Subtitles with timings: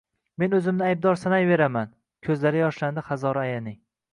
[0.43, 1.93] men oʻzimni aybdor sanayveraman,
[2.29, 3.79] koʻzlari yoshlandi Hazora ayaning